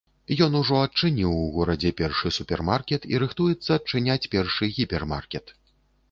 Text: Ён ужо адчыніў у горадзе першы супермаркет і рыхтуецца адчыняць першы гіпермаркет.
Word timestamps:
Ён 0.43 0.51
ужо 0.59 0.75
адчыніў 0.83 1.33
у 1.41 1.49
горадзе 1.57 1.91
першы 1.99 2.31
супермаркет 2.37 3.05
і 3.13 3.19
рыхтуецца 3.23 3.69
адчыняць 3.79 4.29
першы 4.37 4.71
гіпермаркет. 4.79 5.45